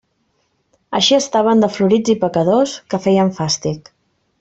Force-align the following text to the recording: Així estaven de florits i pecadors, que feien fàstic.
Així 0.99 1.17
estaven 1.19 1.61
de 1.65 1.69
florits 1.75 2.15
i 2.17 2.17
pecadors, 2.27 2.77
que 2.91 3.05
feien 3.07 3.35
fàstic. 3.41 3.97